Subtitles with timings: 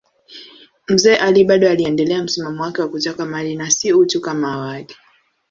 [0.87, 4.95] Mzee Ali bado aliendelea msimamo wake wa kutaka mali na si utu kama awali.